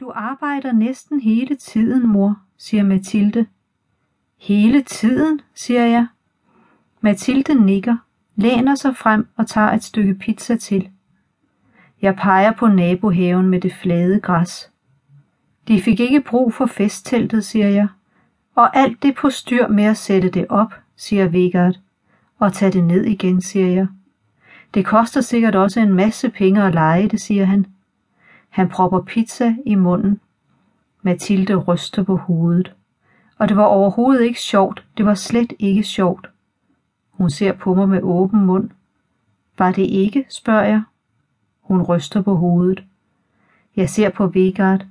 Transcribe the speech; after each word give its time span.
Du 0.00 0.12
arbejder 0.14 0.72
næsten 0.72 1.20
hele 1.20 1.56
tiden, 1.56 2.06
mor, 2.06 2.36
siger 2.58 2.82
Mathilde. 2.82 3.46
Hele 4.38 4.82
tiden, 4.82 5.40
siger 5.54 5.86
jeg. 5.86 6.06
Mathilde 7.00 7.54
nikker, 7.54 7.96
læner 8.36 8.74
sig 8.74 8.96
frem 8.96 9.26
og 9.36 9.46
tager 9.46 9.72
et 9.72 9.84
stykke 9.84 10.14
pizza 10.14 10.56
til. 10.56 10.88
Jeg 12.02 12.16
peger 12.16 12.52
på 12.52 12.68
nabohaven 12.68 13.48
med 13.48 13.60
det 13.60 13.72
flade 13.74 14.20
græs. 14.20 14.70
De 15.68 15.82
fik 15.82 16.00
ikke 16.00 16.20
brug 16.20 16.54
for 16.54 16.66
festteltet, 16.66 17.44
siger 17.44 17.68
jeg. 17.68 17.88
Og 18.54 18.76
alt 18.76 19.02
det 19.02 19.14
på 19.14 19.30
styr 19.30 19.68
med 19.68 19.84
at 19.84 19.96
sætte 19.96 20.30
det 20.30 20.46
op, 20.48 20.74
siger 20.96 21.28
Vegard. 21.28 21.74
Og 22.38 22.52
tage 22.52 22.72
det 22.72 22.84
ned 22.84 23.04
igen, 23.04 23.42
siger 23.42 23.66
jeg. 23.66 23.86
Det 24.74 24.86
koster 24.86 25.20
sikkert 25.20 25.54
også 25.54 25.80
en 25.80 25.94
masse 25.94 26.30
penge 26.30 26.62
at 26.62 26.74
lege 26.74 27.08
det, 27.08 27.20
siger 27.20 27.44
han. 27.44 27.66
Han 28.50 28.68
propper 28.68 29.00
pizza 29.00 29.54
i 29.66 29.74
munden. 29.74 30.20
Mathilde 31.02 31.56
ryster 31.56 32.02
på 32.02 32.16
hovedet. 32.16 32.74
Og 33.38 33.48
det 33.48 33.56
var 33.56 33.64
overhovedet 33.64 34.22
ikke 34.24 34.40
sjovt. 34.40 34.84
Det 34.96 35.06
var 35.06 35.14
slet 35.14 35.52
ikke 35.58 35.82
sjovt. 35.82 36.30
Hun 37.10 37.30
ser 37.30 37.52
på 37.52 37.74
mig 37.74 37.88
med 37.88 38.02
åben 38.02 38.40
mund. 38.40 38.70
Var 39.58 39.72
det 39.72 39.86
ikke, 39.86 40.26
spørger 40.28 40.64
jeg. 40.64 40.82
Hun 41.60 41.82
ryster 41.82 42.22
på 42.22 42.34
hovedet. 42.34 42.84
Jeg 43.76 43.90
ser 43.90 44.10
på 44.10 44.26
Vegard. 44.26 44.86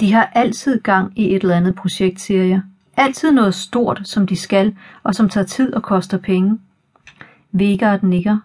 De 0.00 0.12
har 0.12 0.24
altid 0.34 0.80
gang 0.80 1.18
i 1.18 1.34
et 1.34 1.42
eller 1.42 1.56
andet 1.56 1.74
projekt, 1.74 2.20
siger 2.20 2.44
jeg. 2.44 2.62
Altid 2.96 3.32
noget 3.32 3.54
stort, 3.54 4.00
som 4.04 4.26
de 4.26 4.36
skal, 4.36 4.76
og 5.02 5.14
som 5.14 5.28
tager 5.28 5.46
tid 5.46 5.74
og 5.74 5.82
koster 5.82 6.18
penge. 6.18 6.60
Vegard 7.52 8.02
nikker. 8.02 8.38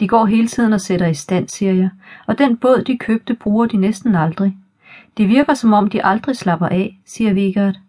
De 0.00 0.08
går 0.08 0.26
hele 0.26 0.48
tiden 0.48 0.72
og 0.72 0.80
sætter 0.80 1.06
i 1.06 1.14
stand, 1.14 1.48
siger 1.48 1.72
jeg, 1.72 1.90
og 2.26 2.38
den 2.38 2.56
båd, 2.56 2.84
de 2.86 2.98
købte, 2.98 3.34
bruger 3.34 3.66
de 3.66 3.76
næsten 3.76 4.14
aldrig. 4.14 4.56
Det 5.16 5.28
virker 5.28 5.54
som 5.54 5.72
om, 5.72 5.90
de 5.90 6.04
aldrig 6.04 6.36
slapper 6.36 6.68
af, 6.68 6.98
siger 7.06 7.32
Vigert. 7.32 7.80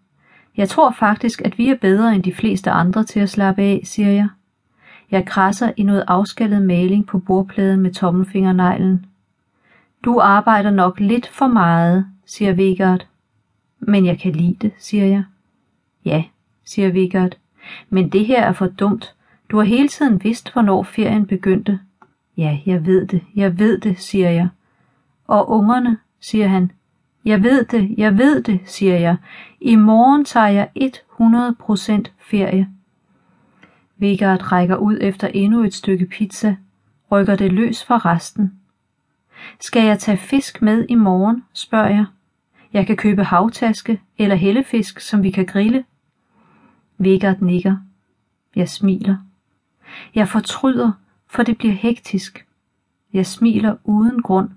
Jeg 0.56 0.68
tror 0.68 0.90
faktisk, 0.98 1.42
at 1.44 1.58
vi 1.58 1.68
er 1.68 1.74
bedre 1.74 2.14
end 2.14 2.22
de 2.22 2.34
fleste 2.34 2.70
andre 2.70 3.04
til 3.04 3.20
at 3.20 3.30
slappe 3.30 3.62
af, 3.62 3.80
siger 3.84 4.10
jeg. 4.10 4.28
Jeg 5.10 5.26
krasser 5.26 5.72
i 5.76 5.82
noget 5.82 6.04
afskallet 6.08 6.62
maling 6.62 7.06
på 7.06 7.18
bordpladen 7.18 7.80
med 7.80 7.92
tommelfingerneglen. 7.92 9.06
Du 10.04 10.18
arbejder 10.18 10.70
nok 10.70 11.00
lidt 11.00 11.26
for 11.28 11.46
meget, 11.46 12.06
siger 12.26 12.52
Vigert. 12.52 13.06
Men 13.78 14.06
jeg 14.06 14.18
kan 14.18 14.32
lide 14.32 14.56
det, 14.60 14.72
siger 14.78 15.04
jeg. 15.04 15.24
Ja, 16.04 16.24
siger 16.64 16.90
Vigert. 16.90 17.38
Men 17.90 18.08
det 18.08 18.26
her 18.26 18.42
er 18.42 18.52
for 18.52 18.66
dumt. 18.66 19.13
Du 19.50 19.56
har 19.56 19.64
hele 19.64 19.88
tiden 19.88 20.24
vidst, 20.24 20.52
hvornår 20.52 20.82
ferien 20.82 21.26
begyndte. 21.26 21.80
Ja, 22.36 22.58
jeg 22.66 22.86
ved 22.86 23.06
det, 23.06 23.22
jeg 23.34 23.58
ved 23.58 23.78
det, 23.78 24.00
siger 24.00 24.30
jeg. 24.30 24.48
Og 25.26 25.50
ungerne, 25.50 25.98
siger 26.20 26.48
han. 26.48 26.72
Jeg 27.24 27.42
ved 27.42 27.64
det, 27.64 27.94
jeg 27.98 28.18
ved 28.18 28.42
det, 28.42 28.60
siger 28.64 28.98
jeg. 28.98 29.16
I 29.60 29.76
morgen 29.76 30.24
tager 30.24 30.46
jeg 30.46 30.68
100% 31.20 32.10
ferie. 32.18 32.68
Vigard 33.96 34.52
rækker 34.52 34.76
ud 34.76 34.98
efter 35.00 35.28
endnu 35.28 35.62
et 35.62 35.74
stykke 35.74 36.06
pizza, 36.06 36.56
rykker 37.10 37.36
det 37.36 37.52
løs 37.52 37.84
fra 37.84 37.98
resten. 37.98 38.52
Skal 39.60 39.86
jeg 39.86 39.98
tage 39.98 40.16
fisk 40.16 40.62
med 40.62 40.86
i 40.88 40.94
morgen, 40.94 41.44
spørger 41.52 41.88
jeg. 41.88 42.04
Jeg 42.72 42.86
kan 42.86 42.96
købe 42.96 43.24
havtaske 43.24 44.00
eller 44.18 44.36
hellefisk, 44.36 45.00
som 45.00 45.22
vi 45.22 45.30
kan 45.30 45.46
grille. 45.46 45.84
Vigard 46.98 47.40
nikker. 47.40 47.76
Jeg 48.56 48.68
smiler. 48.68 49.16
Jeg 50.14 50.28
fortryder, 50.28 50.92
for 51.26 51.42
det 51.42 51.58
bliver 51.58 51.74
hektisk. 51.74 52.46
Jeg 53.12 53.26
smiler 53.26 53.76
uden 53.84 54.22
grund. 54.22 54.50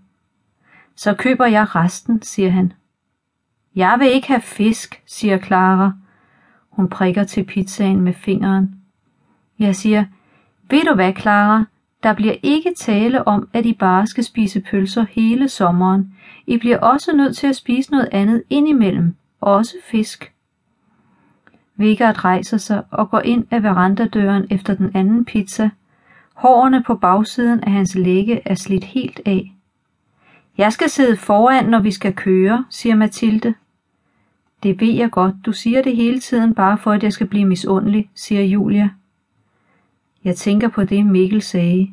Så 0.96 1.14
køber 1.14 1.46
jeg 1.46 1.76
resten, 1.76 2.22
siger 2.22 2.50
han. 2.50 2.74
Jeg 3.76 3.96
vil 4.00 4.08
ikke 4.08 4.28
have 4.28 4.42
fisk, 4.42 5.02
siger 5.06 5.38
Clara. 5.38 5.92
Hun 6.70 6.90
prikker 6.90 7.24
til 7.24 7.44
pizzaen 7.44 8.02
med 8.02 8.14
fingeren. 8.14 8.76
Jeg 9.60 9.76
siger, 9.76 10.06
ved 10.70 10.82
du 10.84 10.94
hvad, 10.96 11.14
Clara? 11.20 11.66
Der 12.04 12.14
bliver 12.14 12.36
ikke 12.44 12.74
tale 12.78 13.28
om, 13.28 13.50
at 13.54 13.66
I 13.66 13.74
bare 13.74 14.08
skal 14.08 14.24
spise 14.24 14.62
pølser 14.62 15.06
hele 15.10 15.50
sommeren. 15.50 16.14
I 16.48 16.58
bliver 16.58 16.80
også 16.80 17.16
nødt 17.16 17.38
til 17.38 17.48
at 17.48 17.56
spise 17.56 17.92
noget 17.92 18.10
andet 18.12 18.44
indimellem. 18.50 19.16
Også 19.42 19.74
fisk. 19.84 20.34
Vegard 21.78 22.26
rejser 22.26 22.58
sig 22.58 22.84
og 22.92 23.10
går 23.10 23.20
ind 23.20 23.46
ad 23.52 23.60
verandadøren 23.60 24.48
efter 24.50 24.74
den 24.74 24.92
anden 24.94 25.26
pizza. 25.26 25.70
Hårene 26.34 26.84
på 26.84 26.96
bagsiden 26.96 27.60
af 27.64 27.72
hans 27.72 27.96
lægge 27.96 28.42
er 28.46 28.56
slidt 28.56 28.84
helt 28.84 29.22
af. 29.26 29.54
Jeg 30.58 30.74
skal 30.74 30.90
sidde 30.90 31.18
foran, 31.18 31.66
når 31.66 31.80
vi 31.80 31.92
skal 31.92 32.14
køre, 32.14 32.66
siger 32.70 32.96
Mathilde. 32.96 33.54
Det 34.64 34.82
ved 34.82 34.94
jeg 34.94 35.12
godt, 35.12 35.36
du 35.46 35.52
siger 35.52 35.82
det 35.82 35.96
hele 35.96 36.20
tiden 36.20 36.56
bare 36.56 36.78
for, 36.78 36.92
at 36.92 37.04
jeg 37.04 37.14
skal 37.14 37.28
blive 37.28 37.46
misundelig, 37.46 38.10
siger 38.16 38.42
Julia. 38.42 38.90
Jeg 40.24 40.36
tænker 40.36 40.68
på 40.68 40.84
det, 40.84 41.06
Mikkel 41.06 41.42
sagde. 41.42 41.92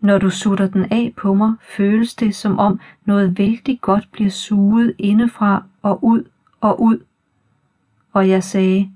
Når 0.00 0.18
du 0.18 0.30
sutter 0.30 0.66
den 0.66 0.84
af 0.92 1.12
på 1.16 1.34
mig, 1.34 1.54
føles 1.76 2.14
det 2.14 2.34
som 2.34 2.58
om 2.58 2.80
noget 3.04 3.38
vældig 3.38 3.80
godt 3.80 4.08
bliver 4.12 4.30
suget 4.30 4.94
indefra 4.98 5.64
og 5.82 6.04
ud 6.04 6.24
og 6.60 6.82
ud. 6.82 6.98
Og 8.12 8.28
jeg 8.28 8.44
sagde, 8.44 8.90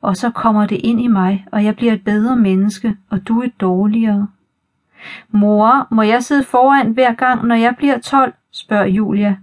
og 0.00 0.16
så 0.16 0.30
kommer 0.30 0.66
det 0.66 0.80
ind 0.84 1.00
i 1.00 1.06
mig, 1.06 1.46
og 1.52 1.64
jeg 1.64 1.76
bliver 1.76 1.92
et 1.92 2.04
bedre 2.04 2.36
menneske, 2.36 2.96
og 3.10 3.28
du 3.28 3.42
et 3.42 3.60
dårligere. 3.60 4.28
Mor, 5.30 5.86
må 5.90 6.02
jeg 6.02 6.24
sidde 6.24 6.44
foran 6.44 6.90
hver 6.90 7.14
gang, 7.14 7.46
når 7.46 7.54
jeg 7.54 7.74
bliver 7.76 7.98
12? 7.98 8.34
spørger 8.50 8.86
Julia. 8.86 9.36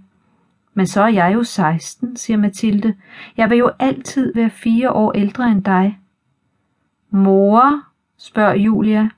Men 0.74 0.86
så 0.86 1.02
er 1.02 1.08
jeg 1.08 1.34
jo 1.34 1.44
16, 1.44 2.16
siger 2.16 2.36
Mathilde. 2.36 2.94
Jeg 3.36 3.50
vil 3.50 3.58
jo 3.58 3.70
altid 3.78 4.34
være 4.34 4.50
fire 4.50 4.92
år 4.92 5.12
ældre 5.12 5.48
end 5.50 5.64
dig. 5.64 5.98
Mor, 7.10 7.82
spørger 8.18 8.54
Julia. 8.54 9.08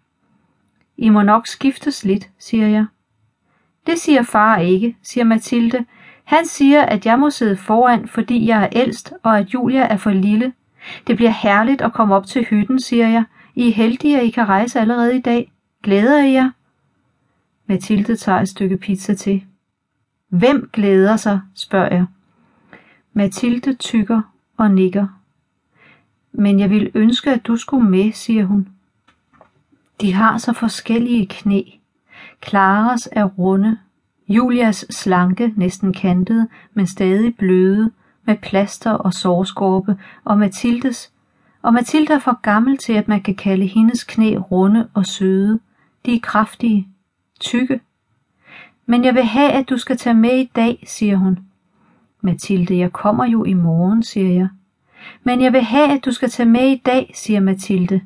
I 0.97 1.09
må 1.09 1.23
nok 1.23 1.47
skiftes 1.47 2.05
lidt, 2.05 2.31
siger 2.39 2.67
jeg. 2.67 2.87
Det 3.87 3.99
siger 3.99 4.23
far 4.23 4.59
ikke, 4.59 4.97
siger 5.03 5.25
Mathilde. 5.25 5.85
Han 6.25 6.47
siger, 6.47 6.83
at 6.83 7.07
jeg 7.07 7.19
må 7.19 7.31
sidde 7.31 7.57
foran, 7.57 8.09
fordi 8.09 8.47
jeg 8.47 8.63
er 8.63 8.69
ældst, 8.73 9.13
og 9.23 9.39
at 9.39 9.55
Julia 9.55 9.83
er 9.83 9.97
for 9.97 10.11
lille. 10.11 10.53
Det 11.07 11.17
bliver 11.17 11.31
herligt 11.31 11.83
at 11.83 11.93
komme 11.93 12.15
op 12.15 12.27
til 12.27 12.45
hytten, 12.45 12.81
siger 12.81 13.09
jeg. 13.09 13.25
I 13.55 13.69
er 13.69 13.75
heldige, 13.75 14.21
at 14.21 14.27
I 14.27 14.31
kan 14.31 14.49
rejse 14.49 14.81
allerede 14.81 15.17
i 15.17 15.21
dag. 15.21 15.53
Glæder 15.83 16.25
I 16.25 16.33
jer? 16.33 16.51
Mathilde 17.67 18.17
tager 18.17 18.41
et 18.41 18.49
stykke 18.49 18.77
pizza 18.77 19.15
til. 19.15 19.45
Hvem 20.29 20.71
glæder 20.73 21.17
sig, 21.17 21.41
spørger 21.55 21.95
jeg. 21.95 22.07
Mathilde 23.13 23.75
tykker 23.75 24.21
og 24.57 24.71
nikker. 24.71 25.07
Men 26.33 26.61
jeg 26.61 26.71
vil 26.71 26.91
ønske, 26.95 27.31
at 27.31 27.47
du 27.47 27.57
skulle 27.57 27.91
med, 27.91 28.13
siger 28.13 28.45
hun. 28.45 28.69
De 30.01 30.13
har 30.13 30.39
så 30.39 30.53
forskellige 30.53 31.27
knæ. 31.27 31.63
Klaras 32.41 33.09
er 33.13 33.25
runde, 33.25 33.79
Julias 34.29 34.87
slanke, 34.91 35.53
næsten 35.57 35.93
kantede, 35.93 36.49
men 36.75 36.87
stadig 36.87 37.37
bløde, 37.37 37.91
med 38.31 38.39
plaster 38.39 38.91
og 38.91 39.15
sårskorpe, 39.15 39.97
og 40.25 40.39
Mathildes, 40.39 41.13
og 41.63 41.75
Mathilde 41.75 42.15
er 42.15 42.19
for 42.19 42.41
gammel 42.43 42.79
til, 42.79 42.93
at 42.93 43.09
man 43.09 43.21
kan 43.21 43.35
kalde 43.35 43.67
hendes 43.67 44.05
knæ 44.05 44.37
runde 44.37 44.89
og 44.95 45.07
søde. 45.07 45.61
De 46.07 46.15
er 46.15 46.21
kraftige, 46.23 46.89
tykke. 47.41 47.81
Men 48.87 49.05
jeg 49.05 49.15
vil 49.15 49.25
have, 49.25 49.51
at 49.51 49.71
du 49.71 49.79
skal 49.79 49.97
tage 49.97 50.15
med 50.15 50.39
i 50.39 50.51
dag, 50.57 50.85
siger 50.87 51.17
hun. 51.17 51.39
Mathilde, 52.21 52.79
jeg 52.79 52.93
kommer 52.93 53.25
jo 53.25 53.45
i 53.45 53.55
morgen, 53.55 54.03
siger 54.03 54.33
jeg. 54.33 54.49
Men 55.23 55.41
jeg 55.41 55.53
vil 55.53 55.63
have, 55.63 55.93
at 55.93 56.05
du 56.05 56.13
skal 56.13 56.31
tage 56.31 56.49
med 56.49 56.69
i 56.69 56.83
dag, 56.87 57.13
siger 57.15 57.41
Mathilde. 57.41 58.01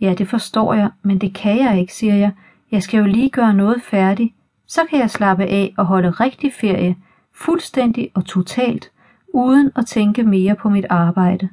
Ja, 0.00 0.14
det 0.14 0.28
forstår 0.28 0.74
jeg, 0.74 0.90
men 1.02 1.18
det 1.18 1.34
kan 1.34 1.58
jeg 1.58 1.80
ikke, 1.80 1.94
siger 1.94 2.14
jeg. 2.14 2.32
Jeg 2.70 2.82
skal 2.82 2.98
jo 2.98 3.04
lige 3.04 3.30
gøre 3.30 3.54
noget 3.54 3.82
færdigt. 3.82 4.34
Så 4.66 4.80
kan 4.90 4.98
jeg 4.98 5.10
slappe 5.10 5.44
af 5.44 5.74
og 5.76 5.86
holde 5.86 6.10
rigtig 6.10 6.52
ferie, 6.60 6.96
fuldstændig 7.34 8.10
og 8.14 8.24
totalt, 8.24 8.90
uden 9.32 9.72
at 9.76 9.86
tænke 9.86 10.22
mere 10.22 10.54
på 10.54 10.68
mit 10.68 10.86
arbejde. 10.90 11.48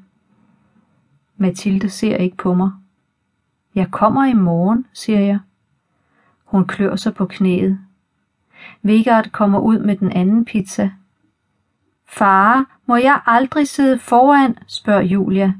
Mathilde 1.37 1.89
ser 1.89 2.17
ikke 2.17 2.37
på 2.37 2.53
mig. 2.53 2.71
Jeg 3.75 3.91
kommer 3.91 4.25
i 4.25 4.33
morgen, 4.33 4.85
siger 4.93 5.19
jeg. 5.19 5.39
Hun 6.45 6.67
klør 6.67 6.95
sig 6.95 7.13
på 7.13 7.25
knæet. 7.25 7.79
Vigard 8.81 9.31
kommer 9.31 9.59
ud 9.59 9.79
med 9.79 9.97
den 9.97 10.11
anden 10.11 10.45
pizza. 10.45 10.91
Far, 12.05 12.65
må 12.85 12.95
jeg 12.95 13.21
aldrig 13.25 13.67
sidde 13.67 13.99
foran, 13.99 14.57
spørger 14.67 15.01
Julia. 15.01 15.53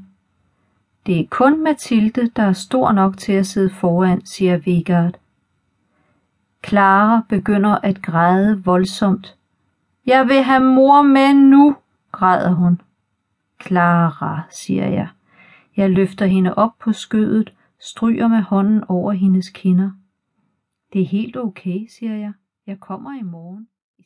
Det 1.06 1.20
er 1.20 1.26
kun 1.30 1.64
Mathilde, 1.64 2.30
der 2.36 2.42
er 2.42 2.52
stor 2.52 2.92
nok 2.92 3.18
til 3.18 3.32
at 3.32 3.46
sidde 3.46 3.70
foran, 3.70 4.26
siger 4.26 4.56
Vigard. 4.56 5.14
Clara 6.66 7.22
begynder 7.28 7.78
at 7.82 8.02
græde 8.02 8.64
voldsomt. 8.64 9.36
Jeg 10.06 10.28
vil 10.28 10.42
have 10.42 10.60
mor 10.60 11.02
med 11.02 11.34
nu, 11.34 11.76
græder 12.18 12.54
hun. 12.54 12.80
Clara, 13.62 14.42
siger 14.50 14.86
jeg. 14.86 15.08
Jeg 15.76 15.90
løfter 15.90 16.26
hende 16.26 16.54
op 16.54 16.70
på 16.78 16.92
skødet, 16.92 17.54
stryger 17.80 18.28
med 18.28 18.42
hånden 18.42 18.84
over 18.88 19.12
hendes 19.12 19.48
kinder. 19.48 19.90
Det 20.92 21.00
er 21.00 21.06
helt 21.06 21.36
okay, 21.36 21.86
siger 21.98 22.16
jeg. 22.16 22.32
Jeg 22.66 22.80
kommer 22.80 23.18
i 23.18 23.22
morgen. 23.22 23.68